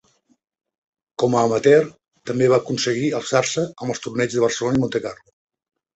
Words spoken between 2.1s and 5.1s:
també va aconseguir alçar-se amb els torneigs de Barcelona i